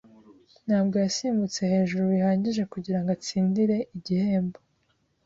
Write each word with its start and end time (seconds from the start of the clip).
Ntabwo 0.67 0.95
yasimbutse 1.03 1.59
hejuru 1.71 2.03
bihagije 2.13 2.63
kugirango 2.73 3.09
atsindire 3.17 3.77
igihembo. 3.95 4.57